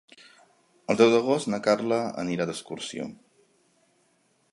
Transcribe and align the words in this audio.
El 0.93 0.97
deu 1.01 1.11
d'agost 1.15 1.49
na 1.53 1.59
Carla 1.67 1.99
anirà 2.23 2.47
d'excursió. 2.51 3.07